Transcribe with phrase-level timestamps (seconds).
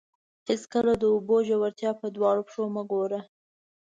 [0.47, 3.19] هېڅکله د اوبو ژورتیا په دواړو پښو مه ګوره.